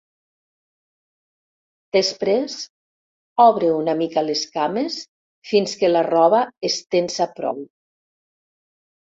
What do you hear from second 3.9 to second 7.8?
mica les cames fins que la roba es tensa prou.